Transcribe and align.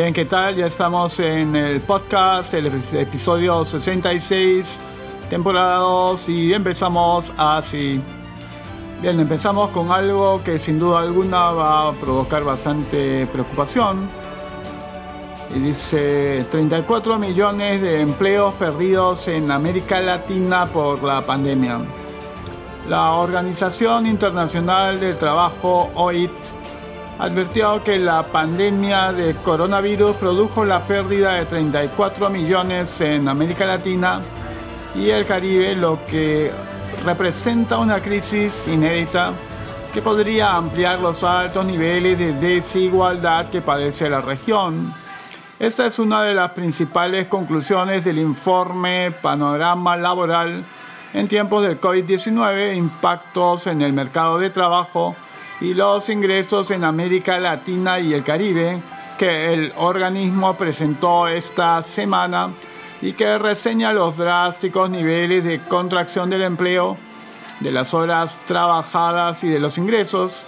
Bien, 0.00 0.14
¿qué 0.14 0.24
tal? 0.24 0.56
Ya 0.56 0.64
estamos 0.64 1.20
en 1.20 1.54
el 1.54 1.82
podcast, 1.82 2.54
el 2.54 2.72
episodio 2.94 3.66
66, 3.66 4.78
temporada 5.28 5.76
2 5.76 6.26
y 6.30 6.54
empezamos 6.54 7.30
así. 7.36 8.00
Bien, 9.02 9.20
empezamos 9.20 9.68
con 9.72 9.92
algo 9.92 10.42
que 10.42 10.58
sin 10.58 10.78
duda 10.78 11.00
alguna 11.00 11.50
va 11.50 11.88
a 11.88 11.92
provocar 11.92 12.44
bastante 12.44 13.26
preocupación. 13.26 14.08
Y 15.54 15.58
dice 15.58 16.46
34 16.50 17.18
millones 17.18 17.82
de 17.82 18.00
empleos 18.00 18.54
perdidos 18.54 19.28
en 19.28 19.50
América 19.50 20.00
Latina 20.00 20.64
por 20.64 21.02
la 21.02 21.26
pandemia. 21.26 21.78
La 22.88 23.12
Organización 23.16 24.06
Internacional 24.06 24.98
del 24.98 25.18
Trabajo, 25.18 25.90
OIT, 25.94 26.30
advirtió 27.20 27.84
que 27.84 27.98
la 27.98 28.22
pandemia 28.22 29.12
de 29.12 29.34
coronavirus 29.34 30.16
produjo 30.16 30.64
la 30.64 30.86
pérdida 30.86 31.34
de 31.34 31.44
34 31.44 32.30
millones 32.30 32.98
en 33.02 33.28
América 33.28 33.66
Latina 33.66 34.22
y 34.94 35.10
el 35.10 35.26
Caribe, 35.26 35.76
lo 35.76 36.02
que 36.06 36.50
representa 37.04 37.76
una 37.76 38.00
crisis 38.00 38.66
inédita 38.66 39.32
que 39.92 40.00
podría 40.00 40.56
ampliar 40.56 40.98
los 40.98 41.22
altos 41.22 41.66
niveles 41.66 42.18
de 42.18 42.32
desigualdad 42.32 43.50
que 43.50 43.60
padece 43.60 44.08
la 44.08 44.22
región. 44.22 44.94
Esta 45.58 45.84
es 45.84 45.98
una 45.98 46.22
de 46.22 46.32
las 46.32 46.52
principales 46.52 47.26
conclusiones 47.26 48.02
del 48.02 48.18
informe 48.18 49.10
Panorama 49.10 49.94
Laboral 49.94 50.64
en 51.12 51.28
tiempos 51.28 51.64
del 51.64 51.78
COVID-19, 51.78 52.74
impactos 52.74 53.66
en 53.66 53.82
el 53.82 53.92
mercado 53.92 54.38
de 54.38 54.48
trabajo, 54.48 55.14
y 55.60 55.74
los 55.74 56.08
ingresos 56.08 56.70
en 56.70 56.84
América 56.84 57.38
Latina 57.38 58.00
y 58.00 58.14
el 58.14 58.24
Caribe 58.24 58.82
que 59.18 59.52
el 59.52 59.72
organismo 59.76 60.56
presentó 60.56 61.28
esta 61.28 61.82
semana 61.82 62.54
y 63.02 63.12
que 63.12 63.38
reseña 63.38 63.92
los 63.92 64.16
drásticos 64.16 64.88
niveles 64.88 65.44
de 65.44 65.60
contracción 65.60 66.30
del 66.30 66.42
empleo, 66.42 66.96
de 67.60 67.70
las 67.70 67.92
horas 67.92 68.38
trabajadas 68.46 69.44
y 69.44 69.48
de 69.48 69.58
los 69.58 69.76
ingresos. 69.76 70.44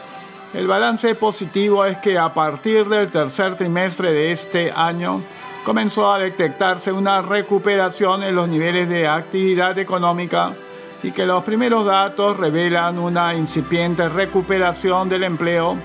El 0.54 0.66
balance 0.66 1.14
positivo 1.14 1.84
es 1.84 1.98
que 1.98 2.18
a 2.18 2.32
partir 2.32 2.88
del 2.88 3.10
tercer 3.10 3.56
trimestre 3.56 4.12
de 4.12 4.32
este 4.32 4.72
año 4.72 5.22
comenzó 5.64 6.10
a 6.10 6.18
detectarse 6.18 6.92
una 6.92 7.20
recuperación 7.20 8.22
en 8.22 8.34
los 8.34 8.48
niveles 8.48 8.88
de 8.88 9.06
actividad 9.06 9.78
económica 9.78 10.54
y 11.02 11.12
que 11.12 11.26
los 11.26 11.42
primeros 11.42 11.84
datos 11.84 12.36
revelan 12.36 12.98
una 12.98 13.34
incipiente 13.34 14.08
recuperación 14.08 15.08
del 15.08 15.24
empleo 15.24 15.76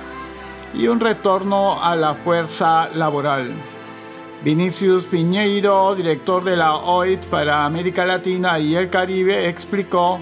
y 0.74 0.88
un 0.88 1.00
retorno 1.00 1.84
a 1.84 1.96
la 1.96 2.14
fuerza 2.14 2.90
laboral. 2.94 3.52
Vinicius 4.44 5.08
Piñeiro, 5.08 5.96
director 5.96 6.44
de 6.44 6.56
la 6.56 6.76
OIT 6.76 7.26
para 7.26 7.66
América 7.66 8.06
Latina 8.06 8.60
y 8.60 8.76
el 8.76 8.90
Caribe, 8.90 9.50
explicó 9.50 10.20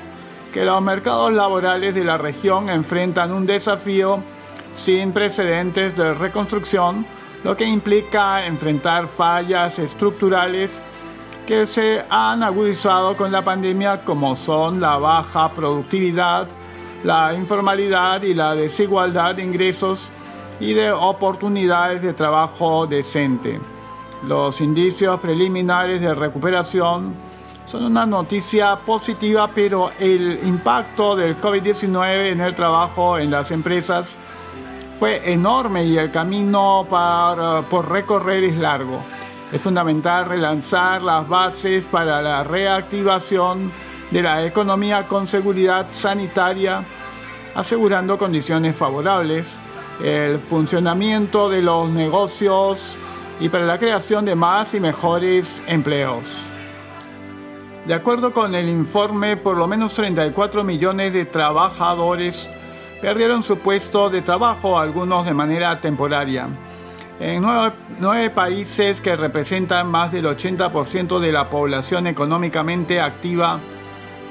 que 0.54 0.64
los 0.64 0.82
mercados 0.82 1.34
laborales 1.34 1.94
de 1.94 2.06
la 2.06 2.18
región 2.18 2.70
enfrentan 2.70 3.34
un 3.34 3.46
desafío 3.46 4.24
sin 4.72 5.12
precedentes 5.12 5.96
de 5.98 6.14
reconstrucción, 6.14 7.06
lo 7.44 7.58
que 7.58 7.66
implica 7.66 8.46
enfrentar 8.46 9.08
fallas 9.08 9.78
estructurales 9.80 10.82
que 11.46 11.66
se 11.66 12.04
han 12.10 12.42
agudizado 12.42 13.16
con 13.16 13.32
la 13.32 13.44
pandemia 13.44 14.04
como 14.04 14.36
son 14.36 14.82
la 14.82 14.98
baja 14.98 15.52
productividad, 15.54 16.48
la 17.04 17.34
informalidad 17.36 18.24
y 18.24 18.34
la 18.34 18.56
desigualdad 18.56 19.36
de 19.36 19.44
ingresos 19.44 20.12
y 20.60 20.74
de 20.74 20.92
oportunidades 20.92 22.02
de 22.02 22.14
trabajo 22.14 22.88
decente. 22.88 23.60
Los 24.24 24.60
indicios 24.60 25.20
preliminares 25.20 26.02
de 26.02 26.16
recuperación 26.16 27.14
son 27.66 27.84
una 27.84 28.08
noticia 28.08 28.78
positiva, 28.78 29.50
pero 29.54 29.92
el 30.00 30.40
impacto 30.46 31.16
del 31.16 31.40
COVID-19 31.40 32.32
en 32.32 32.42
el 32.42 32.56
trabajo 32.56 33.20
en 33.20 33.30
las 33.30 33.52
empresas 33.52 34.18
fue 34.98 35.32
enorme 35.32 35.84
y 35.84 35.98
el 35.98 36.10
camino 36.10 36.88
por 36.90 37.92
recorrer 37.92 38.46
es 38.46 38.58
largo. 38.58 39.04
Es 39.56 39.62
fundamental 39.62 40.26
relanzar 40.26 41.02
las 41.02 41.30
bases 41.30 41.86
para 41.86 42.22
la 42.22 42.44
reactivación 42.44 43.72
de 44.12 44.22
la 44.22 44.46
economía 44.46 45.08
con 45.08 45.28
seguridad 45.28 45.88
sanitaria, 45.94 46.84
asegurando 47.56 48.18
condiciones 48.18 48.76
favorables, 48.76 49.48
el 50.04 50.40
funcionamiento 50.40 51.48
de 51.48 51.62
los 51.62 51.90
negocios 51.90 52.98
y 53.40 53.48
para 53.48 53.66
la 53.66 53.80
creación 53.80 54.26
de 54.26 54.36
más 54.36 54.74
y 54.74 54.82
mejores 54.82 55.62
empleos. 55.68 56.30
De 57.86 57.94
acuerdo 57.94 58.34
con 58.34 58.56
el 58.56 58.68
informe, 58.68 59.38
por 59.38 59.56
lo 59.56 59.68
menos 59.68 59.94
34 59.94 60.66
millones 60.66 61.14
de 61.14 61.24
trabajadores 61.24 62.50
perdieron 63.02 63.42
su 63.42 63.58
puesto 63.60 64.10
de 64.10 64.22
trabajo, 64.22 64.78
algunos 64.78 65.26
de 65.26 65.34
manera 65.34 65.80
temporaria. 65.80 66.50
En 67.20 67.44
nueve, 68.00 68.30
países 68.30 69.00
que 69.00 69.16
representan 69.16 69.90
más 69.90 70.12
del 70.12 70.26
80% 70.26 71.20
de 71.20 71.32
la 71.32 71.50
población 71.50 72.08
económicamente 72.08 73.00
activa 73.00 73.62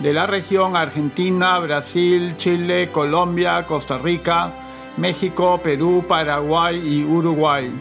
de 0.01 0.13
la 0.13 0.27
región, 0.27 0.77
Argentina, 0.77 1.59
Brasil, 1.61 2.37
Chile, 2.37 2.91
Colombia, 2.93 3.65
Costa 3.67 3.97
Rica, 3.97 4.53
México, 4.99 5.59
Perú, 5.63 6.05
Paraguay 6.07 6.77
y 6.77 7.03
Uruguay. 7.05 7.73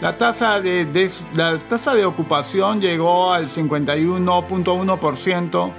La 0.00 0.16
tasa 0.16 0.60
de, 0.60 1.10
la 1.34 1.58
tasa 1.58 1.92
de 1.94 2.04
ocupación 2.04 2.80
llegó 2.80 3.32
al 3.32 3.48
51.1% 3.48 5.72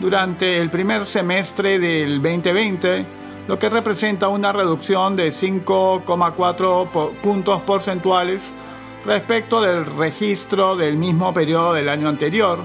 durante 0.00 0.60
el 0.60 0.68
primer 0.68 1.06
semestre 1.06 1.78
del 1.78 2.20
2020 2.20 3.19
lo 3.48 3.58
que 3.58 3.68
representa 3.68 4.28
una 4.28 4.52
reducción 4.52 5.16
de 5.16 5.28
5,4 5.28 7.12
puntos 7.22 7.62
porcentuales 7.62 8.52
respecto 9.04 9.60
del 9.60 9.86
registro 9.86 10.76
del 10.76 10.96
mismo 10.96 11.32
periodo 11.32 11.72
del 11.72 11.88
año 11.88 12.08
anterior. 12.08 12.58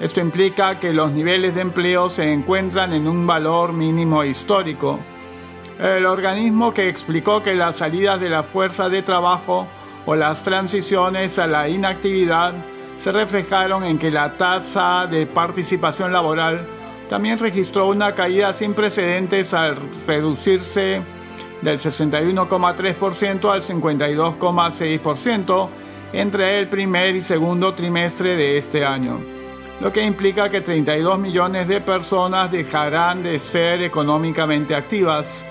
Esto 0.00 0.20
implica 0.20 0.78
que 0.78 0.92
los 0.92 1.10
niveles 1.10 1.56
de 1.56 1.62
empleo 1.62 2.08
se 2.08 2.32
encuentran 2.32 2.92
en 2.92 3.08
un 3.08 3.26
valor 3.26 3.72
mínimo 3.72 4.22
histórico. 4.22 5.00
El 5.80 6.06
organismo 6.06 6.72
que 6.72 6.88
explicó 6.88 7.42
que 7.42 7.54
las 7.54 7.76
salidas 7.76 8.20
de 8.20 8.28
la 8.28 8.44
fuerza 8.44 8.88
de 8.88 9.02
trabajo 9.02 9.66
o 10.06 10.14
las 10.14 10.42
transiciones 10.42 11.38
a 11.38 11.46
la 11.46 11.68
inactividad 11.68 12.54
se 12.98 13.12
reflejaron 13.12 13.84
en 13.84 13.98
que 13.98 14.10
la 14.10 14.36
tasa 14.36 15.06
de 15.06 15.26
participación 15.26 16.12
laboral 16.12 16.66
también 17.08 17.38
registró 17.38 17.88
una 17.88 18.14
caída 18.14 18.52
sin 18.52 18.74
precedentes 18.74 19.54
al 19.54 19.78
reducirse 20.06 21.00
del 21.62 21.78
61,3% 21.78 23.50
al 23.50 23.62
52,6% 23.62 25.68
entre 26.12 26.58
el 26.58 26.68
primer 26.68 27.16
y 27.16 27.22
segundo 27.22 27.72
trimestre 27.74 28.36
de 28.36 28.58
este 28.58 28.84
año, 28.84 29.20
lo 29.80 29.90
que 29.92 30.04
implica 30.04 30.50
que 30.50 30.60
32 30.60 31.18
millones 31.18 31.66
de 31.68 31.80
personas 31.80 32.52
dejarán 32.52 33.22
de 33.22 33.38
ser 33.38 33.82
económicamente 33.82 34.74
activas. 34.74 35.42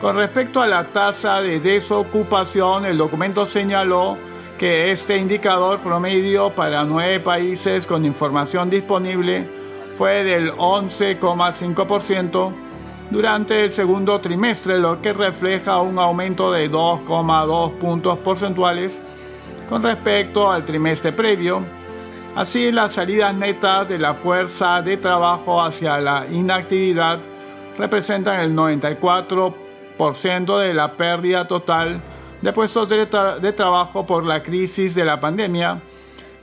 Con 0.00 0.16
respecto 0.16 0.60
a 0.60 0.66
la 0.66 0.88
tasa 0.88 1.40
de 1.40 1.60
desocupación, 1.60 2.84
el 2.84 2.98
documento 2.98 3.44
señaló 3.46 4.18
que 4.58 4.90
este 4.92 5.16
indicador 5.16 5.80
promedio 5.80 6.50
para 6.50 6.84
nueve 6.84 7.18
países 7.20 7.86
con 7.86 8.04
información 8.04 8.70
disponible 8.70 9.63
fue 9.96 10.24
del 10.24 10.52
11,5% 10.52 12.52
durante 13.10 13.64
el 13.64 13.70
segundo 13.70 14.20
trimestre, 14.20 14.78
lo 14.78 15.00
que 15.00 15.12
refleja 15.12 15.80
un 15.80 15.98
aumento 15.98 16.50
de 16.50 16.70
2,2 16.70 17.78
puntos 17.78 18.18
porcentuales 18.18 19.00
con 19.68 19.82
respecto 19.82 20.50
al 20.50 20.64
trimestre 20.64 21.12
previo. 21.12 21.62
Así, 22.34 22.72
las 22.72 22.94
salidas 22.94 23.34
netas 23.34 23.88
de 23.88 23.98
la 23.98 24.14
fuerza 24.14 24.82
de 24.82 24.96
trabajo 24.96 25.62
hacia 25.62 26.00
la 26.00 26.26
inactividad 26.30 27.20
representan 27.78 28.40
el 28.40 28.56
94% 28.56 30.58
de 30.58 30.74
la 30.74 30.96
pérdida 30.96 31.46
total 31.46 32.00
de 32.42 32.52
puestos 32.52 32.88
de, 32.88 33.06
de 33.40 33.52
trabajo 33.52 34.04
por 34.04 34.24
la 34.24 34.42
crisis 34.42 34.96
de 34.96 35.04
la 35.04 35.20
pandemia 35.20 35.80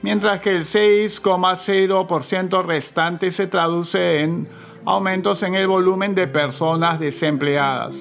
mientras 0.01 0.41
que 0.41 0.51
el 0.51 0.65
6,0% 0.65 2.65
restante 2.65 3.31
se 3.31 3.47
traduce 3.47 4.19
en 4.21 4.49
aumentos 4.85 5.43
en 5.43 5.55
el 5.55 5.67
volumen 5.67 6.15
de 6.15 6.27
personas 6.27 6.99
desempleadas. 6.99 7.95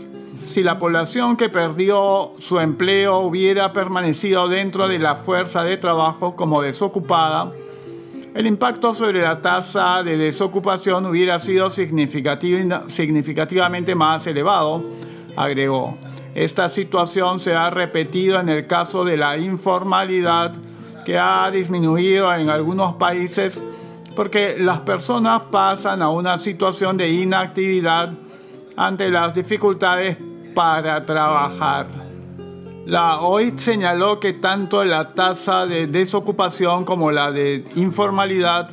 Si 0.45 0.63
la 0.63 0.79
población 0.79 1.37
que 1.37 1.51
perdió 1.51 2.33
su 2.39 2.59
empleo 2.59 3.19
hubiera 3.19 3.73
permanecido 3.73 4.49
dentro 4.49 4.89
de 4.89 4.99
la 4.99 5.15
fuerza 5.15 5.63
de 5.63 5.77
trabajo 5.77 6.35
como 6.35 6.63
desocupada, 6.63 7.53
el 8.35 8.47
impacto 8.47 8.95
sobre 8.95 9.21
la 9.21 9.43
tasa 9.43 10.03
de 10.03 10.17
desocupación 10.17 11.05
hubiera 11.07 11.39
sido 11.39 11.69
significativamente 11.69 13.95
más 13.95 14.27
elevado, 14.27 14.83
agregó. 15.37 15.95
Esta 16.35 16.69
situación 16.69 17.41
se 17.41 17.55
ha 17.55 17.71
repetido 17.71 18.41
en 18.41 18.49
el 18.49 18.67
caso 18.67 19.05
de 19.05 19.17
la 19.17 19.37
informalidad 19.37 20.55
que 21.11 21.19
ha 21.19 21.51
disminuido 21.51 22.33
en 22.33 22.49
algunos 22.51 22.95
países 22.95 23.61
porque 24.15 24.55
las 24.57 24.79
personas 24.83 25.43
pasan 25.51 26.03
a 26.03 26.09
una 26.09 26.39
situación 26.39 26.97
de 26.97 27.09
inactividad 27.09 28.13
ante 28.77 29.11
las 29.11 29.35
dificultades 29.35 30.17
para 30.55 31.05
trabajar. 31.05 31.89
La 32.87 33.23
OIT 33.23 33.59
señaló 33.59 34.21
que 34.21 34.35
tanto 34.35 34.85
la 34.85 35.13
tasa 35.13 35.67
de 35.67 35.89
desocupación 35.89 36.85
como 36.85 37.11
la 37.11 37.33
de 37.33 37.65
informalidad 37.75 38.71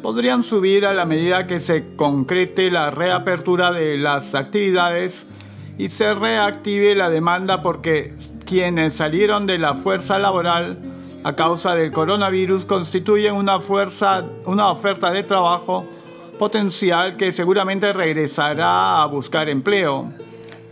podrían 0.00 0.44
subir 0.44 0.86
a 0.86 0.94
la 0.94 1.06
medida 1.06 1.48
que 1.48 1.58
se 1.58 1.96
concrete 1.96 2.70
la 2.70 2.92
reapertura 2.92 3.72
de 3.72 3.98
las 3.98 4.36
actividades 4.36 5.26
y 5.76 5.88
se 5.88 6.14
reactive 6.14 6.94
la 6.94 7.10
demanda 7.10 7.62
porque 7.62 8.14
quienes 8.46 8.94
salieron 8.94 9.44
de 9.46 9.58
la 9.58 9.74
fuerza 9.74 10.20
laboral 10.20 10.89
a 11.22 11.34
causa 11.34 11.74
del 11.74 11.92
coronavirus 11.92 12.64
constituyen 12.64 13.34
una, 13.34 13.60
fuerza, 13.60 14.24
una 14.46 14.70
oferta 14.70 15.10
de 15.10 15.22
trabajo 15.22 15.84
potencial 16.38 17.16
que 17.16 17.32
seguramente 17.32 17.92
regresará 17.92 19.02
a 19.02 19.06
buscar 19.06 19.48
empleo. 19.48 20.10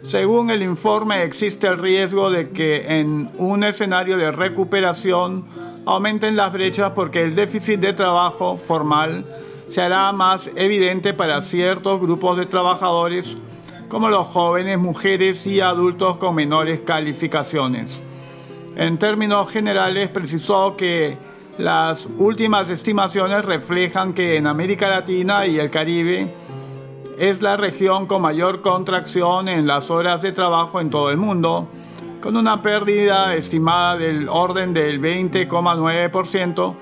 Según 0.02 0.50
el 0.50 0.62
informe, 0.62 1.22
existe 1.24 1.66
el 1.66 1.78
riesgo 1.78 2.30
de 2.30 2.50
que 2.50 3.00
en 3.00 3.30
un 3.36 3.62
escenario 3.62 4.16
de 4.16 4.32
recuperación 4.32 5.44
aumenten 5.84 6.36
las 6.36 6.52
brechas 6.52 6.92
porque 6.94 7.22
el 7.22 7.34
déficit 7.34 7.80
de 7.80 7.92
trabajo 7.92 8.56
formal 8.56 9.24
se 9.68 9.82
hará 9.82 10.10
más 10.12 10.50
evidente 10.56 11.12
para 11.12 11.42
ciertos 11.42 12.00
grupos 12.00 12.38
de 12.38 12.46
trabajadores 12.46 13.36
como 13.88 14.08
los 14.08 14.26
jóvenes, 14.28 14.78
mujeres 14.78 15.46
y 15.46 15.60
adultos 15.60 16.16
con 16.16 16.34
menores 16.34 16.80
calificaciones. 16.80 18.00
En 18.78 18.96
términos 18.96 19.50
generales, 19.50 20.08
precisó 20.08 20.76
que 20.76 21.18
las 21.58 22.08
últimas 22.16 22.70
estimaciones 22.70 23.44
reflejan 23.44 24.12
que 24.12 24.36
en 24.36 24.46
América 24.46 24.88
Latina 24.88 25.48
y 25.48 25.58
el 25.58 25.68
Caribe 25.68 26.32
es 27.18 27.42
la 27.42 27.56
región 27.56 28.06
con 28.06 28.22
mayor 28.22 28.62
contracción 28.62 29.48
en 29.48 29.66
las 29.66 29.90
horas 29.90 30.22
de 30.22 30.30
trabajo 30.30 30.80
en 30.80 30.90
todo 30.90 31.10
el 31.10 31.16
mundo, 31.16 31.66
con 32.22 32.36
una 32.36 32.62
pérdida 32.62 33.34
estimada 33.34 33.96
del 33.96 34.28
orden 34.28 34.72
del 34.72 35.00
20,9% 35.00 36.74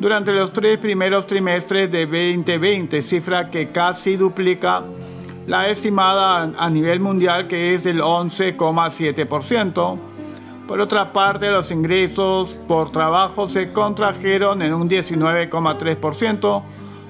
durante 0.00 0.32
los 0.32 0.54
tres 0.54 0.78
primeros 0.78 1.26
trimestres 1.26 1.92
de 1.92 2.06
2020, 2.06 3.02
cifra 3.02 3.50
que 3.50 3.68
casi 3.68 4.16
duplica 4.16 4.84
la 5.46 5.68
estimada 5.68 6.50
a 6.56 6.70
nivel 6.70 7.00
mundial 7.00 7.46
que 7.46 7.74
es 7.74 7.84
del 7.84 8.00
11,7%. 8.00 10.11
Por 10.66 10.80
otra 10.80 11.12
parte, 11.12 11.50
los 11.50 11.70
ingresos 11.70 12.56
por 12.68 12.90
trabajo 12.90 13.48
se 13.48 13.72
contrajeron 13.72 14.62
en 14.62 14.72
un 14.72 14.88
19,3%, 14.88 16.62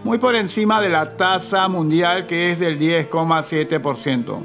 muy 0.04 0.18
por 0.18 0.34
encima 0.34 0.80
de 0.80 0.88
la 0.88 1.16
tasa 1.16 1.68
mundial 1.68 2.26
que 2.26 2.50
es 2.50 2.58
del 2.58 2.78
10,7%. 2.78 4.38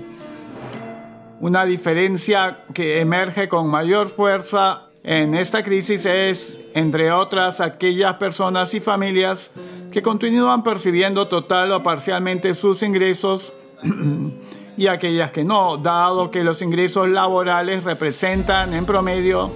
Una 1.39 1.65
diferencia 1.65 2.59
que 2.73 2.99
emerge 2.99 3.47
con 3.47 3.67
mayor 3.67 4.07
fuerza 4.07 4.87
en 5.03 5.35
esta 5.35 5.63
crisis 5.63 6.05
es, 6.05 6.59
entre 6.73 7.11
otras, 7.11 7.61
aquellas 7.61 8.15
personas 8.15 8.73
y 8.73 8.81
familias 8.81 9.51
que 9.91 10.01
continúan 10.01 10.63
percibiendo 10.63 11.27
total 11.27 11.71
o 11.71 11.81
parcialmente 11.81 12.53
sus 12.53 12.83
ingresos 12.83 13.53
y 14.77 14.87
aquellas 14.87 15.31
que 15.31 15.43
no, 15.43 15.77
dado 15.77 16.29
que 16.29 16.43
los 16.43 16.61
ingresos 16.61 17.09
laborales 17.09 17.83
representan 17.83 18.73
en 18.73 18.85
promedio 18.85 19.51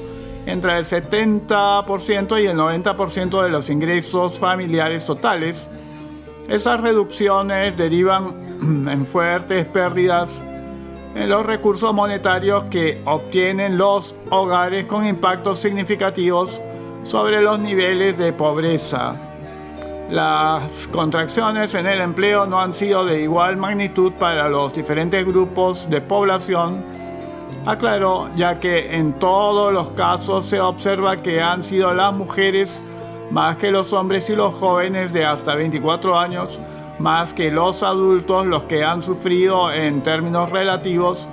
entre 0.48 0.76
el 0.78 0.86
70% 0.86 2.42
y 2.42 2.48
el 2.48 2.58
90% 2.58 3.44
de 3.44 3.50
los 3.50 3.70
ingresos 3.70 4.40
familiares 4.40 5.06
totales. 5.06 5.68
Esas 6.50 6.82
reducciones 6.82 7.78
derivan 7.78 8.34
en 8.90 9.06
fuertes 9.06 9.66
pérdidas 9.68 10.32
en 11.14 11.30
los 11.30 11.46
recursos 11.46 11.94
monetarios 11.94 12.64
que 12.66 13.02
obtienen 13.06 13.78
los 13.78 14.16
hogares 14.32 14.86
con 14.86 15.06
impactos 15.06 15.60
significativos 15.60 16.60
sobre 17.04 17.42
los 17.42 17.60
niveles 17.60 18.18
de 18.18 18.34
pobreza. 18.34 19.31
Las 20.12 20.90
contracciones 20.92 21.74
en 21.74 21.88
el 21.88 22.02
empleo 22.02 22.46
no 22.46 22.60
han 22.60 22.74
sido 22.74 23.06
de 23.06 23.22
igual 23.22 23.56
magnitud 23.56 24.12
para 24.12 24.50
los 24.50 24.74
diferentes 24.74 25.26
grupos 25.26 25.90
de 25.90 26.02
población, 26.02 26.84
aclaró, 27.66 28.30
ya 28.36 28.60
que 28.60 28.94
en 28.98 29.14
todos 29.14 29.72
los 29.72 29.92
casos 29.92 30.44
se 30.44 30.60
observa 30.60 31.16
que 31.22 31.42
han 31.42 31.64
sido 31.64 31.94
las 31.94 32.14
mujeres 32.14 32.82
más 33.32 33.56
que 33.56 33.72
los 33.72 33.94
hombres 33.94 34.30
y 34.30 34.36
los 34.36 34.54
jóvenes 34.54 35.14
de 35.14 35.26
hasta 35.26 35.56
24 35.56 36.20
años, 36.20 36.60
más 37.00 37.34
que 37.34 37.50
los 37.50 37.82
adultos 37.82 38.46
los 38.46 38.64
que 38.64 38.84
han 38.84 39.02
sufrido 39.02 39.72
en 39.72 40.04
términos 40.04 40.50
relativos 40.50 41.30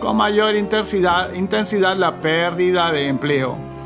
con 0.00 0.18
mayor 0.18 0.54
intensidad, 0.54 1.32
intensidad 1.32 1.96
la 1.96 2.18
pérdida 2.18 2.92
de 2.92 3.08
empleo. 3.08 3.77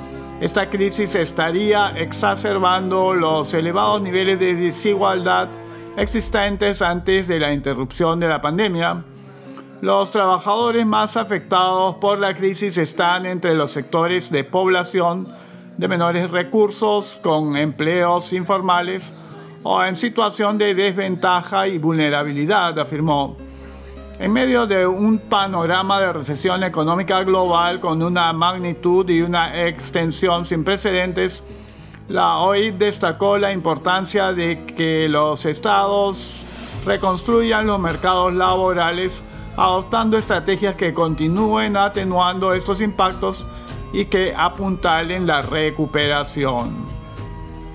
Esta 0.42 0.68
crisis 0.68 1.14
estaría 1.14 1.90
exacerbando 1.90 3.14
los 3.14 3.54
elevados 3.54 4.02
niveles 4.02 4.40
de 4.40 4.56
desigualdad 4.56 5.48
existentes 5.96 6.82
antes 6.82 7.28
de 7.28 7.38
la 7.38 7.52
interrupción 7.52 8.18
de 8.18 8.26
la 8.26 8.40
pandemia. 8.40 9.04
Los 9.82 10.10
trabajadores 10.10 10.84
más 10.84 11.16
afectados 11.16 11.94
por 12.00 12.18
la 12.18 12.34
crisis 12.34 12.76
están 12.76 13.24
entre 13.24 13.54
los 13.54 13.70
sectores 13.70 14.32
de 14.32 14.42
población 14.42 15.28
de 15.76 15.86
menores 15.86 16.28
recursos, 16.28 17.20
con 17.22 17.56
empleos 17.56 18.32
informales 18.32 19.14
o 19.62 19.84
en 19.84 19.94
situación 19.94 20.58
de 20.58 20.74
desventaja 20.74 21.68
y 21.68 21.78
vulnerabilidad, 21.78 22.76
afirmó. 22.80 23.36
En 24.22 24.32
medio 24.32 24.68
de 24.68 24.86
un 24.86 25.18
panorama 25.18 26.00
de 26.00 26.12
recesión 26.12 26.62
económica 26.62 27.24
global 27.24 27.80
con 27.80 28.00
una 28.04 28.32
magnitud 28.32 29.10
y 29.10 29.20
una 29.20 29.66
extensión 29.66 30.46
sin 30.46 30.62
precedentes, 30.62 31.42
la 32.06 32.38
OIT 32.38 32.76
destacó 32.76 33.36
la 33.36 33.52
importancia 33.52 34.32
de 34.32 34.64
que 34.64 35.08
los 35.08 35.44
estados 35.44 36.40
reconstruyan 36.86 37.66
los 37.66 37.80
mercados 37.80 38.32
laborales 38.32 39.24
adoptando 39.56 40.16
estrategias 40.16 40.76
que 40.76 40.94
continúen 40.94 41.76
atenuando 41.76 42.54
estos 42.54 42.80
impactos 42.80 43.44
y 43.92 44.04
que 44.04 44.32
apuntalen 44.36 45.26
la 45.26 45.42
recuperación. 45.42 46.70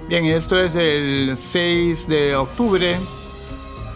Bien, 0.07 0.23
esto 0.23 0.57
es 0.57 0.73
el 0.77 1.35
6 1.35 2.07
de 2.07 2.37
octubre 2.37 2.95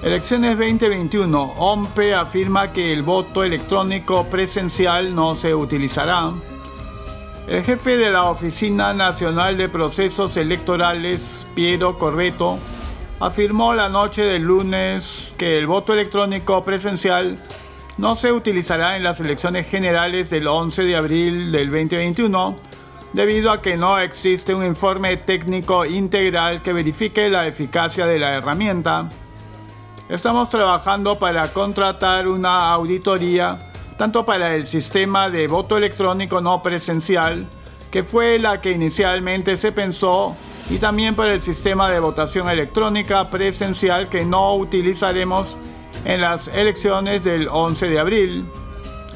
Elecciones 0.04 0.58
2021. 0.58 1.40
OMPE 1.60 2.16
afirma 2.16 2.74
que 2.74 2.92
el 2.92 3.04
voto 3.04 3.44
electrónico 3.44 4.26
presencial 4.26 5.14
no 5.14 5.36
se 5.36 5.54
utilizará. 5.54 6.32
El 7.48 7.64
jefe 7.64 7.98
de 7.98 8.10
la 8.10 8.24
Oficina 8.24 8.96
Nacional 8.96 9.58
de 9.58 9.70
Procesos 9.70 10.38
Electorales, 10.38 11.46
Piero 11.54 12.00
Corbeto, 12.00 12.58
afirmó 13.20 13.76
la 13.76 13.90
noche 13.90 14.24
del 14.24 14.42
lunes 14.42 15.36
que 15.38 15.60
el 15.60 15.68
voto 15.68 15.94
electrónico 15.94 16.64
presencial 16.64 17.38
no 18.00 18.16
se 18.16 18.32
utilizará 18.32 18.98
en 18.98 19.04
las 19.04 19.20
elecciones 19.20 19.68
generales 19.68 20.32
del 20.32 20.48
11 20.48 20.84
de 20.84 20.96
abril 20.96 21.52
del 21.52 21.70
2021 21.70 22.56
debido 23.14 23.52
a 23.52 23.62
que 23.62 23.78
no 23.78 24.00
existe 24.00 24.56
un 24.56 24.66
informe 24.66 25.18
técnico 25.18 25.86
integral 25.86 26.64
que 26.64 26.74
verifique 26.74 27.30
la 27.30 27.46
eficacia 27.46 28.08
de 28.08 28.18
la 28.18 28.34
herramienta. 28.34 29.08
Estamos 30.12 30.50
trabajando 30.50 31.18
para 31.18 31.54
contratar 31.54 32.28
una 32.28 32.74
auditoría 32.74 33.72
tanto 33.98 34.26
para 34.26 34.54
el 34.56 34.68
sistema 34.68 35.30
de 35.30 35.48
voto 35.48 35.78
electrónico 35.78 36.42
no 36.42 36.62
presencial, 36.62 37.46
que 37.90 38.04
fue 38.04 38.38
la 38.38 38.60
que 38.60 38.72
inicialmente 38.72 39.56
se 39.56 39.72
pensó, 39.72 40.36
y 40.70 40.80
también 40.80 41.16
para 41.16 41.34
el 41.34 41.42
sistema 41.42 41.90
de 41.90 42.02
votación 42.02 42.50
electrónica 42.50 43.30
presencial 43.30 44.10
que 44.10 44.26
no 44.26 44.56
utilizaremos 44.56 45.56
en 46.04 46.20
las 46.20 46.50
elecciones 46.50 47.24
del 47.24 47.48
11 47.48 47.88
de 47.88 48.00
abril. 48.00 48.46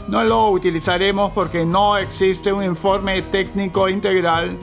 No 0.07 0.23
lo 0.23 0.47
utilizaremos 0.47 1.33
porque 1.33 1.65
no 1.65 1.97
existe 1.97 2.53
un 2.53 2.63
informe 2.63 3.21
técnico 3.23 3.89
integral 3.89 4.57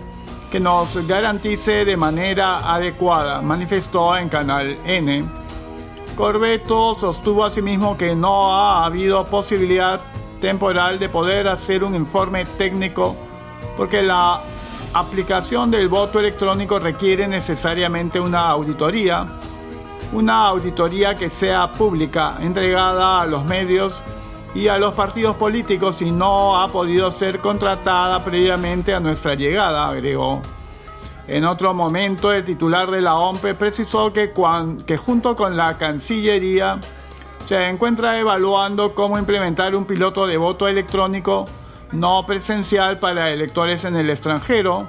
que 0.51 0.61
nos 0.61 1.07
garantice 1.07 1.85
de 1.85 1.97
manera 1.99 2.73
adecuada, 2.75 3.43
manifestó 3.43 4.17
en 4.17 4.31
Canal 4.31 4.79
N. 4.87 5.42
Corbeto 6.17 6.95
sostuvo 6.95 7.45
asimismo 7.45 7.97
que 7.97 8.15
no 8.15 8.53
ha 8.53 8.85
habido 8.85 9.25
posibilidad 9.27 10.01
temporal 10.41 10.99
de 10.99 11.09
poder 11.09 11.49
hacer 11.49 11.85
un 11.85 11.95
informe 11.95 12.45
técnico 12.45 13.17
porque 13.77 14.03
la 14.03 14.41
aplicación 14.93 15.71
del 15.71 15.89
voto 15.89 16.21
electrónico 16.21 16.79
requiere 16.79 17.27
necesariamente 17.27 18.21
una 18.21 18.51
auditoría, 18.51 19.27
una 20.13 20.47
auditoría 20.47 21.15
que 21.15 21.31
sea 21.31 21.73
pública, 21.73 22.37
entregada 22.41 23.23
a 23.23 23.27
los 23.27 23.45
medios 23.45 24.03
y 24.55 24.69
a 24.69 24.77
los 24.77 24.95
partidos 24.95 25.37
políticos 25.37 26.03
y 26.03 26.11
no 26.11 26.61
ha 26.61 26.69
podido 26.69 27.11
ser 27.11 27.39
contratada 27.39 28.23
previamente 28.23 28.95
a 28.95 29.01
nuestra 29.01 29.35
llegada, 29.35 29.87
agregó. 29.87 30.43
En 31.29 31.45
otro 31.45 31.73
momento, 31.73 32.33
el 32.33 32.45
titular 32.45 32.91
de 32.91 33.01
la 33.01 33.17
OMPE 33.17 33.55
precisó 33.55 34.13
que, 34.13 34.33
que 34.87 34.97
junto 34.97 35.37
con 35.37 35.57
la 35.57 35.79
Cancillería 35.79 36.81
se 37.47 37.69
encuentra 37.69 38.19
evaluando 38.19 38.95
cómo 38.95 39.19
implementar 39.19 39.77
un 39.77 39.85
piloto 39.85 40.27
de 40.27 40.37
voto 40.37 40.69
electrónico 40.69 41.47
no 41.93 42.25
presencial 42.27 42.99
para 42.99 43.31
electores 43.31 43.85
en 43.85 43.97
el 43.97 44.11
extranjero. 44.11 44.89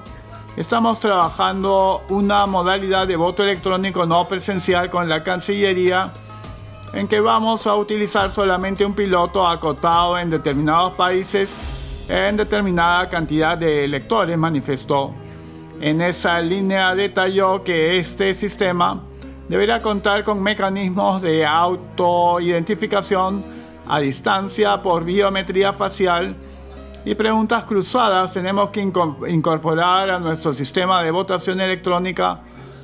Estamos 0.58 1.00
trabajando 1.00 2.04
una 2.10 2.46
modalidad 2.46 3.08
de 3.08 3.16
voto 3.16 3.44
electrónico 3.44 4.06
no 4.06 4.28
presencial 4.28 4.90
con 4.90 5.10
la 5.10 5.24
Cancillería 5.24 6.12
en 6.94 7.08
que 7.08 7.20
vamos 7.20 7.66
a 7.66 7.76
utilizar 7.76 8.30
solamente 8.32 8.86
un 8.86 8.94
piloto 8.94 9.48
acotado 9.48 10.18
en 10.18 10.30
determinados 10.30 10.94
países 10.94 11.54
en 12.08 12.38
determinada 12.38 13.10
cantidad 13.10 13.58
de 13.58 13.86
electores, 13.86 14.38
manifestó. 14.38 15.14
En 15.82 16.02
esa 16.02 16.40
línea 16.42 16.96
detalló 16.96 17.64
que 17.64 18.00
este 18.00 18.34
sistema 18.34 19.04
deberá 19.50 19.82
contar 19.82 20.24
con 20.24 20.42
mecanismos 20.42 21.22
de 21.22 21.46
autoidentificación 21.46 23.44
a 23.88 24.00
distancia 24.00 24.82
por 24.82 25.04
biometría 25.04 25.74
facial 25.74 26.36
y 27.06 27.16
preguntas 27.16 27.66
cruzadas. 27.66 28.32
Tenemos 28.32 28.70
que 28.70 28.82
incorporar 28.82 30.10
a 30.10 30.20
nuestro 30.20 30.54
sistema 30.54 31.04
de 31.04 31.12
votación 31.12 31.60
electrónica 31.60 32.40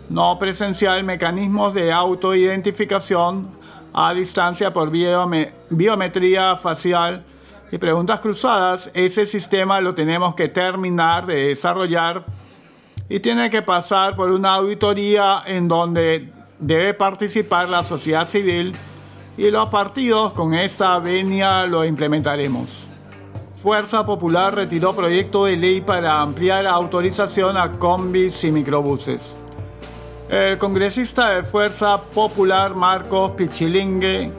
no 0.09 0.37
presencial 0.39 1.03
mecanismos 1.03 1.73
de 1.73 1.91
autoidentificación 1.91 3.47
a 3.93 4.13
distancia 4.13 4.73
por 4.73 4.91
biometría 4.91 6.55
facial 6.55 7.23
y 7.71 7.77
preguntas 7.77 8.19
cruzadas. 8.19 8.89
Ese 8.93 9.25
sistema 9.25 9.79
lo 9.79 9.93
tenemos 9.93 10.35
que 10.35 10.49
terminar 10.49 11.25
de 11.25 11.47
desarrollar 11.49 12.25
y 13.09 13.19
tiene 13.19 13.49
que 13.49 13.63
pasar 13.63 14.15
por 14.15 14.29
una 14.29 14.53
auditoría 14.53 15.41
en 15.45 15.67
donde 15.67 16.31
debe 16.59 16.93
participar 16.93 17.67
la 17.67 17.83
sociedad 17.83 18.29
civil 18.29 18.73
y 19.35 19.49
los 19.49 19.69
partidos 19.69 20.33
con 20.33 20.53
esta 20.53 20.99
venia 20.99 21.65
lo 21.65 21.83
implementaremos. 21.83 22.85
Fuerza 23.55 24.05
Popular 24.05 24.55
retiró 24.55 24.95
proyecto 24.95 25.45
de 25.45 25.57
ley 25.57 25.81
para 25.81 26.21
ampliar 26.21 26.67
autorización 26.67 27.57
a 27.57 27.71
combis 27.73 28.43
y 28.43 28.51
microbuses. 28.51 29.33
El 30.29 30.57
congresista 30.59 31.31
de 31.31 31.43
Fuerza 31.43 31.99
Popular 32.01 32.75
Marcos 32.75 33.31
Pichilingue 33.31 34.31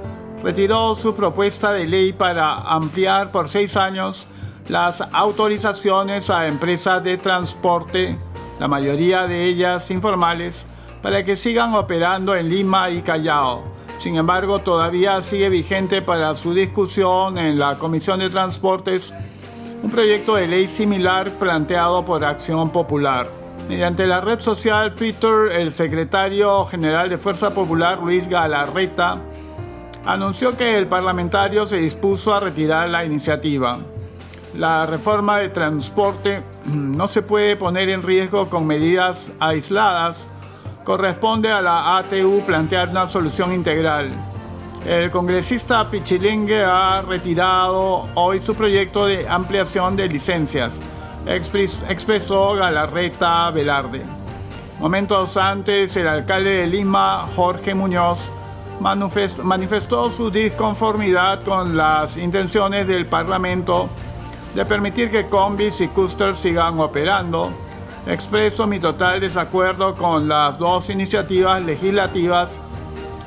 retiró 0.42 0.94
su 0.94 1.14
propuesta 1.14 1.72
de 1.72 1.86
ley 1.86 2.12
para 2.12 2.54
ampliar 2.54 3.30
por 3.30 3.48
seis 3.48 3.76
años 3.76 4.28
las 4.68 5.00
autorizaciones 5.12 6.30
a 6.30 6.46
empresas 6.46 7.02
de 7.02 7.18
transporte 7.18 8.16
la 8.60 8.68
mayoría 8.68 9.26
de 9.26 9.46
ellas 9.46 9.90
informales, 9.90 10.66
para 11.02 11.24
que 11.24 11.34
sigan 11.34 11.72
operando 11.74 12.36
en 12.36 12.50
Lima 12.50 12.90
y 12.90 13.00
Callao. 13.00 13.64
Sin 13.98 14.16
embargo, 14.16 14.58
todavía 14.58 15.22
sigue 15.22 15.48
vigente 15.48 16.02
para 16.02 16.34
su 16.34 16.52
discusión 16.52 17.38
en 17.38 17.58
la 17.58 17.78
Comisión 17.78 18.20
de 18.20 18.28
Transportes 18.28 19.12
un 19.82 19.90
proyecto 19.90 20.36
de 20.36 20.46
ley 20.46 20.66
similar 20.68 21.30
planteado 21.30 22.04
por 22.04 22.22
Acción 22.22 22.68
Popular. 22.70 23.28
Mediante 23.66 24.06
la 24.06 24.20
red 24.20 24.38
social 24.40 24.94
Twitter, 24.94 25.52
el 25.52 25.72
secretario 25.72 26.66
general 26.66 27.08
de 27.08 27.16
Fuerza 27.16 27.54
Popular, 27.54 27.98
Luis 28.02 28.28
Galarreta, 28.28 29.16
anunció 30.04 30.54
que 30.54 30.76
el 30.76 30.86
parlamentario 30.86 31.64
se 31.64 31.78
dispuso 31.78 32.34
a 32.34 32.40
retirar 32.40 32.90
la 32.90 33.06
iniciativa. 33.06 33.78
La 34.54 34.84
reforma 34.84 35.38
de 35.38 35.50
transporte 35.50 36.42
no 36.66 37.06
se 37.06 37.22
puede 37.22 37.56
poner 37.56 37.88
en 37.90 38.02
riesgo 38.02 38.48
con 38.48 38.66
medidas 38.66 39.30
aisladas. 39.38 40.28
Corresponde 40.84 41.50
a 41.52 41.60
la 41.60 41.98
ATU 41.98 42.42
plantear 42.46 42.88
una 42.88 43.08
solución 43.08 43.52
integral. 43.52 44.10
El 44.84 45.10
congresista 45.10 45.88
Pichilingue 45.90 46.64
ha 46.64 47.02
retirado 47.02 48.08
hoy 48.14 48.40
su 48.40 48.54
proyecto 48.54 49.06
de 49.06 49.28
ampliación 49.28 49.94
de 49.94 50.08
licencias, 50.08 50.80
expresó 51.26 52.54
Galarreta 52.54 53.50
Velarde. 53.50 54.02
Momentos 54.78 55.36
antes, 55.36 55.94
el 55.96 56.08
alcalde 56.08 56.50
de 56.50 56.66
Lima, 56.66 57.26
Jorge 57.36 57.74
Muñoz, 57.74 58.18
manifestó 58.80 60.10
su 60.10 60.30
disconformidad 60.30 61.44
con 61.44 61.76
las 61.76 62.16
intenciones 62.16 62.88
del 62.88 63.04
Parlamento 63.04 63.90
de 64.54 64.64
permitir 64.64 65.10
que 65.10 65.28
combis 65.28 65.80
y 65.80 65.88
coasters 65.88 66.38
sigan 66.38 66.80
operando. 66.80 67.50
Expreso 68.06 68.66
mi 68.66 68.80
total 68.80 69.20
desacuerdo 69.20 69.94
con 69.94 70.28
las 70.28 70.58
dos 70.58 70.90
iniciativas 70.90 71.62
legislativas 71.62 72.60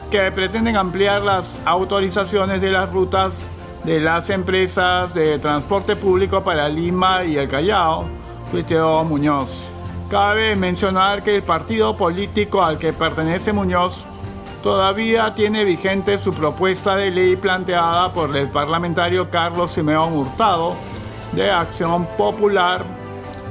que 0.10 0.32
pretenden 0.32 0.78
ampliar 0.78 1.22
las 1.22 1.60
autorizaciones 1.66 2.62
de 2.62 2.72
las 2.72 2.92
rutas 2.92 3.36
de 3.84 4.00
las 4.00 4.30
empresas 4.30 5.14
de 5.14 5.40
transporte 5.40 5.96
público 5.96 6.44
para 6.44 6.70
Lima 6.70 7.24
y 7.26 7.36
el 7.36 7.50
Callao, 7.50 8.06
tuiteó 8.50 9.04
Muñoz. 9.04 9.66
Cabe 10.10 10.56
mencionar 10.56 11.24
que 11.24 11.36
el 11.36 11.44
partido 11.44 11.98
político 11.98 12.64
al 12.64 12.78
que 12.78 12.94
pertenece 12.94 13.52
Muñoz 13.52 14.06
todavía 14.62 15.36
tiene 15.36 15.66
vigente 15.66 16.18
su 16.18 16.32
propuesta 16.34 16.96
de 16.96 17.12
ley 17.12 17.36
planteada 17.36 18.14
por 18.14 18.36
el 18.38 18.50
parlamentario 18.50 19.30
Carlos 19.30 19.72
Simeón 19.72 20.14
Hurtado, 20.14 20.76
de 21.36 21.52
Acción 21.52 22.06
Popular 22.18 22.82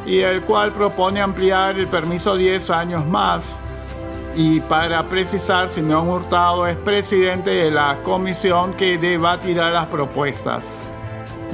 y 0.06 0.20
el 0.20 0.42
cual 0.42 0.72
propone 0.72 1.20
ampliar 1.20 1.78
el 1.78 1.88
permiso 1.88 2.36
10 2.36 2.70
años 2.70 3.06
más. 3.06 3.44
Y 4.34 4.60
para 4.60 5.02
precisar, 5.04 5.68
Simeón 5.68 6.08
Hurtado 6.08 6.66
es 6.66 6.76
presidente 6.78 7.50
de 7.50 7.70
la 7.70 7.98
comisión 8.02 8.72
que 8.74 8.96
debatirá 8.98 9.70
las 9.70 9.86
propuestas. 9.86 10.64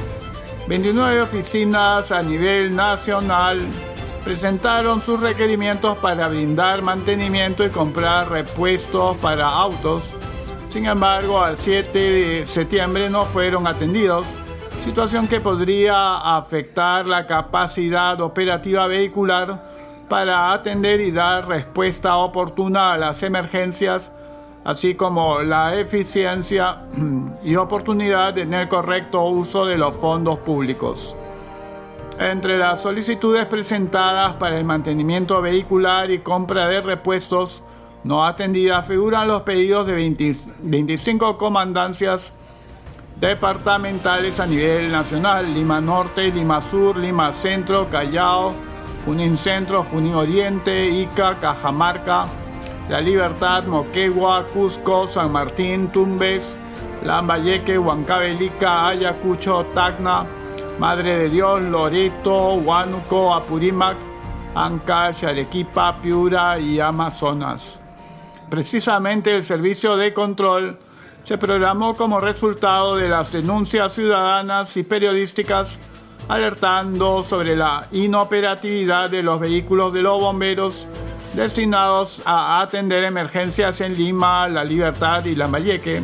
29 0.68 1.22
oficinas 1.22 2.12
a 2.12 2.22
nivel 2.22 2.76
nacional 2.76 3.62
presentaron 4.24 5.02
sus 5.02 5.20
requerimientos 5.20 5.98
para 5.98 6.28
brindar 6.28 6.84
mantenimiento 6.84 7.66
y 7.66 7.70
comprar 7.70 8.30
repuestos 8.30 9.18
para 9.18 9.48
autos. 9.48 10.04
Sin 10.70 10.86
embargo, 10.86 11.42
al 11.42 11.58
7 11.58 12.00
de 12.00 12.46
septiembre 12.46 13.10
no 13.10 13.26
fueron 13.26 13.66
atendidos 13.66 14.28
situación 14.82 15.28
que 15.28 15.40
podría 15.40 16.36
afectar 16.38 17.06
la 17.06 17.28
capacidad 17.28 18.20
operativa 18.20 18.88
vehicular 18.88 19.64
para 20.10 20.52
atender 20.54 21.00
y 21.02 21.12
dar 21.12 21.48
respuesta 21.48 22.18
oportuna 22.18 22.92
a 22.92 22.98
las 22.98 23.22
emergencias, 23.22 24.12
así 24.64 24.96
como 24.96 25.44
la 25.44 25.76
eficiencia 25.76 26.88
y 27.44 27.56
oportunidad 27.58 28.36
en 28.40 28.56
el 28.56 28.68
correcto 28.68 29.24
uso 29.26 29.68
de 29.68 29.78
los 29.78 29.96
fondos 29.96 30.40
públicos. 30.40 31.16
Entre 32.18 32.58
las 32.58 32.82
solicitudes 32.82 33.46
presentadas 33.46 34.34
para 34.34 34.58
el 34.58 34.66
mantenimiento 34.66 35.44
vehicular 35.44 36.10
y 36.10 36.20
compra 36.20 36.68
de 36.68 36.82
repuestos 36.82 37.62
no 38.04 38.26
atendidas 38.26 38.88
figuran 38.88 39.28
los 39.28 39.44
pedidos 39.44 39.86
de 39.86 39.94
25 39.94 41.38
comandancias 41.38 42.34
departamentales 43.22 44.40
a 44.40 44.48
nivel 44.48 44.92
nacional, 44.92 45.54
Lima 45.54 45.80
Norte, 45.80 46.32
Lima 46.32 46.60
Sur, 46.60 46.98
Lima 46.98 47.32
Centro, 47.32 47.88
Callao, 47.88 48.56
Junín 49.06 49.38
Centro, 49.38 49.84
Junín 49.84 50.16
Oriente, 50.16 50.90
Ica, 50.90 51.38
Cajamarca, 51.40 52.26
La 52.90 53.00
Libertad, 53.00 53.66
Moquegua, 53.66 54.48
Cusco, 54.48 55.06
San 55.06 55.32
Martín, 55.32 55.90
Tumbes, 55.90 56.58
Lambayeque, 57.04 57.78
Huancavelica, 57.78 58.88
Ayacucho, 58.88 59.66
Tacna, 59.76 60.26
Madre 60.80 61.18
de 61.18 61.30
Dios, 61.30 61.62
Loreto, 61.62 62.56
Huánuco, 62.56 63.36
Apurímac, 63.36 63.98
Ancash, 64.56 65.26
Arequipa, 65.26 66.02
Piura 66.02 66.58
y 66.60 66.80
Amazonas. 66.80 67.80
Precisamente 68.50 69.32
el 69.32 69.44
servicio 69.44 69.96
de 69.96 70.12
control 70.12 70.80
se 71.24 71.38
programó 71.38 71.96
como 71.96 72.20
resultado 72.20 72.96
de 72.96 73.08
las 73.08 73.32
denuncias 73.32 73.94
ciudadanas 73.94 74.76
y 74.78 74.84
periodísticas 74.84 75.78
alertando 76.28 77.24
sobre 77.24 77.56
la 77.56 77.88
inoperatividad 77.92 79.10
de 79.10 79.24
los 79.24 79.40
vehículos 79.40 79.94
de 79.94 80.02
los 80.02 80.20
bomberos 80.20 80.88
destinados 81.34 82.22
a 82.26 82.62
atender 82.62 83.04
emergencias 83.04 83.82
en 83.82 83.96
Lima, 83.96 84.48
La 84.48 84.64
Libertad 84.64 85.26
y 85.26 85.36
Lambayeque. 85.36 86.04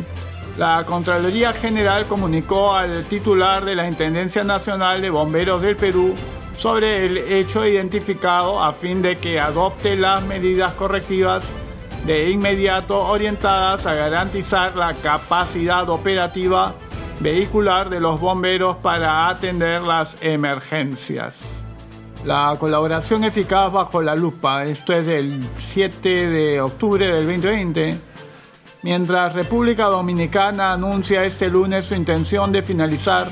La 0.56 0.84
Contraloría 0.84 1.52
General 1.52 2.06
comunicó 2.06 2.74
al 2.74 3.04
titular 3.04 3.64
de 3.64 3.76
la 3.76 3.86
Intendencia 3.86 4.42
Nacional 4.42 5.00
de 5.00 5.10
Bomberos 5.10 5.62
del 5.62 5.76
Perú 5.76 6.14
sobre 6.56 7.06
el 7.06 7.18
hecho 7.18 7.64
identificado 7.64 8.62
a 8.62 8.72
fin 8.72 9.00
de 9.00 9.18
que 9.18 9.38
adopte 9.38 9.96
las 9.96 10.24
medidas 10.24 10.72
correctivas 10.72 11.44
de 12.06 12.30
inmediato 12.30 13.00
orientadas 13.00 13.86
a 13.86 13.94
garantizar 13.94 14.76
la 14.76 14.94
capacidad 14.94 15.88
operativa 15.88 16.74
vehicular 17.20 17.90
de 17.90 18.00
los 18.00 18.20
bomberos 18.20 18.76
para 18.76 19.28
atender 19.28 19.82
las 19.82 20.16
emergencias. 20.20 21.40
La 22.24 22.56
colaboración 22.58 23.24
eficaz 23.24 23.72
bajo 23.72 24.02
la 24.02 24.14
lupa, 24.14 24.64
esto 24.64 24.92
es 24.92 25.06
del 25.06 25.40
7 25.56 26.28
de 26.28 26.60
octubre 26.60 27.06
del 27.06 27.26
2020, 27.26 27.96
mientras 28.82 29.34
República 29.34 29.84
Dominicana 29.84 30.72
anuncia 30.72 31.24
este 31.24 31.48
lunes 31.48 31.86
su 31.86 31.94
intención 31.94 32.50
de 32.52 32.62
finalizar 32.62 33.28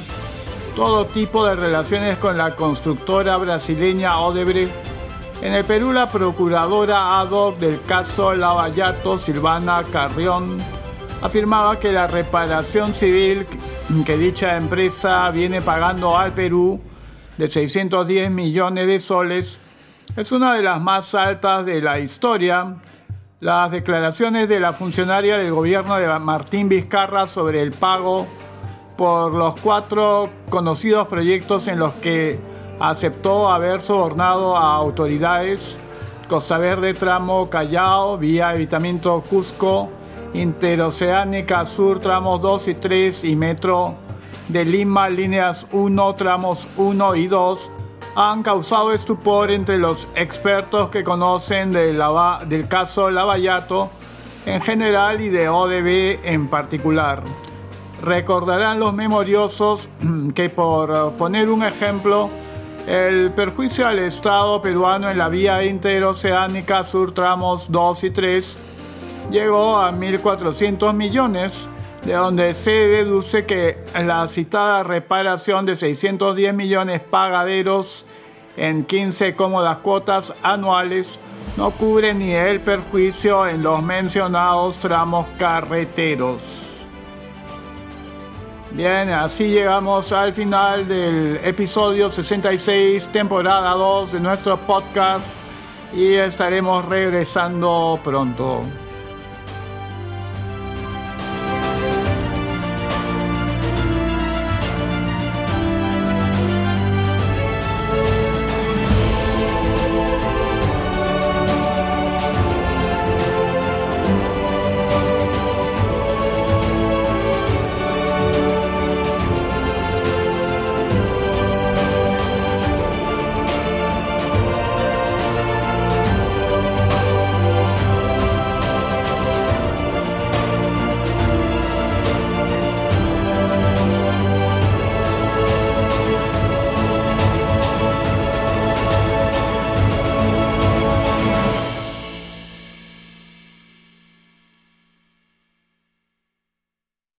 todo 0.76 1.06
tipo 1.06 1.46
de 1.46 1.56
relaciones 1.56 2.18
con 2.18 2.36
la 2.36 2.54
constructora 2.54 3.36
brasileña 3.38 4.18
Odebrecht. 4.18 4.95
En 5.42 5.52
el 5.52 5.64
Perú, 5.64 5.92
la 5.92 6.10
procuradora 6.10 7.20
ad 7.20 7.30
hoc 7.30 7.58
del 7.58 7.82
caso 7.82 8.34
Lavallato, 8.34 9.18
Silvana 9.18 9.84
Carrión, 9.92 10.58
afirmaba 11.20 11.78
que 11.78 11.92
la 11.92 12.06
reparación 12.06 12.94
civil 12.94 13.46
que 14.04 14.16
dicha 14.16 14.56
empresa 14.56 15.30
viene 15.30 15.60
pagando 15.60 16.16
al 16.16 16.32
Perú 16.32 16.80
de 17.36 17.50
610 17.50 18.30
millones 18.30 18.86
de 18.86 18.98
soles 18.98 19.58
es 20.16 20.32
una 20.32 20.54
de 20.54 20.62
las 20.62 20.80
más 20.80 21.14
altas 21.14 21.66
de 21.66 21.82
la 21.82 21.98
historia. 21.98 22.76
Las 23.40 23.70
declaraciones 23.70 24.48
de 24.48 24.58
la 24.60 24.72
funcionaria 24.72 25.36
del 25.36 25.52
gobierno 25.52 25.96
de 25.96 26.06
Martín 26.18 26.70
Vizcarra 26.70 27.26
sobre 27.26 27.60
el 27.60 27.72
pago 27.72 28.26
por 28.96 29.34
los 29.34 29.60
cuatro 29.60 30.30
conocidos 30.48 31.06
proyectos 31.08 31.68
en 31.68 31.78
los 31.78 31.92
que 31.94 32.40
aceptó 32.80 33.50
haber 33.50 33.80
sobornado 33.80 34.56
a 34.56 34.74
autoridades 34.74 35.76
Costa 36.28 36.58
Verde 36.58 36.92
Tramo 36.94 37.48
Callao, 37.48 38.18
Vía 38.18 38.52
Evitamiento 38.54 39.22
Cusco, 39.28 39.88
Interoceánica 40.34 41.64
Sur 41.64 42.00
tramos 42.00 42.42
2 42.42 42.68
y 42.68 42.74
3 42.74 43.24
y 43.24 43.36
Metro 43.36 43.94
de 44.48 44.64
Lima 44.64 45.08
líneas 45.08 45.66
1 45.72 46.14
tramos 46.16 46.66
1 46.76 47.14
y 47.16 47.26
2 47.28 47.70
han 48.16 48.42
causado 48.42 48.92
estupor 48.92 49.50
entre 49.50 49.78
los 49.78 50.08
expertos 50.14 50.88
que 50.88 51.04
conocen 51.04 51.70
del 51.70 52.66
caso 52.68 53.10
Lavallato 53.10 53.90
en 54.46 54.62
general 54.62 55.20
y 55.20 55.28
de 55.28 55.48
ODB 55.48 56.24
en 56.24 56.48
particular. 56.48 57.22
Recordarán 58.02 58.80
los 58.80 58.94
memoriosos 58.94 59.88
que 60.34 60.48
por 60.48 61.12
poner 61.12 61.50
un 61.50 61.62
ejemplo, 61.62 62.30
el 62.86 63.32
perjuicio 63.32 63.86
al 63.86 63.98
Estado 63.98 64.62
peruano 64.62 65.10
en 65.10 65.18
la 65.18 65.28
vía 65.28 65.64
interoceánica 65.64 66.84
sur 66.84 67.12
tramos 67.12 67.70
2 67.70 68.04
y 68.04 68.10
3 68.10 68.56
llegó 69.30 69.76
a 69.76 69.90
1.400 69.90 70.94
millones, 70.94 71.66
de 72.04 72.12
donde 72.12 72.54
se 72.54 72.70
deduce 72.70 73.44
que 73.44 73.78
la 74.00 74.28
citada 74.28 74.84
reparación 74.84 75.66
de 75.66 75.74
610 75.74 76.54
millones 76.54 77.00
pagaderos 77.00 78.04
en 78.56 78.84
15 78.84 79.34
cómodas 79.34 79.78
cuotas 79.78 80.32
anuales 80.42 81.18
no 81.56 81.72
cubre 81.72 82.14
ni 82.14 82.32
el 82.32 82.60
perjuicio 82.60 83.48
en 83.48 83.62
los 83.62 83.82
mencionados 83.82 84.78
tramos 84.78 85.26
carreteros. 85.38 86.65
Bien, 88.76 89.08
así 89.08 89.48
llegamos 89.48 90.12
al 90.12 90.34
final 90.34 90.86
del 90.86 91.40
episodio 91.42 92.12
66, 92.12 93.08
temporada 93.10 93.70
2 93.70 94.12
de 94.12 94.20
nuestro 94.20 94.58
podcast 94.58 95.26
y 95.94 96.12
estaremos 96.12 96.84
regresando 96.84 97.98
pronto. 98.04 98.60